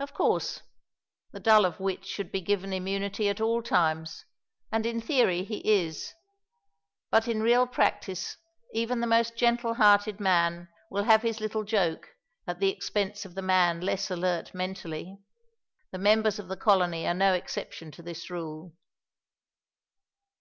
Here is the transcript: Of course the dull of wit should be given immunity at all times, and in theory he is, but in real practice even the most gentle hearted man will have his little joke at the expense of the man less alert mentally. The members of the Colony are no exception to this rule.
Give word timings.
Of 0.00 0.12
course 0.12 0.62
the 1.30 1.38
dull 1.38 1.64
of 1.64 1.78
wit 1.78 2.04
should 2.04 2.32
be 2.32 2.40
given 2.40 2.72
immunity 2.72 3.28
at 3.28 3.40
all 3.40 3.62
times, 3.62 4.24
and 4.72 4.84
in 4.84 5.00
theory 5.00 5.44
he 5.44 5.58
is, 5.58 6.12
but 7.12 7.28
in 7.28 7.40
real 7.40 7.68
practice 7.68 8.36
even 8.74 8.98
the 8.98 9.06
most 9.06 9.36
gentle 9.36 9.74
hearted 9.74 10.18
man 10.18 10.68
will 10.90 11.04
have 11.04 11.22
his 11.22 11.38
little 11.40 11.62
joke 11.62 12.16
at 12.48 12.58
the 12.58 12.70
expense 12.70 13.24
of 13.24 13.36
the 13.36 13.42
man 13.42 13.80
less 13.80 14.10
alert 14.10 14.52
mentally. 14.52 15.20
The 15.92 15.98
members 15.98 16.40
of 16.40 16.48
the 16.48 16.56
Colony 16.56 17.06
are 17.06 17.14
no 17.14 17.32
exception 17.32 17.92
to 17.92 18.02
this 18.02 18.28
rule. 18.28 18.74